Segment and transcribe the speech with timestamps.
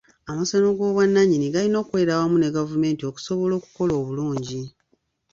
[0.29, 4.61] Amasomero g'obwannannyini galina okukolera awamu ne gavumenti okusobola okukola obulungi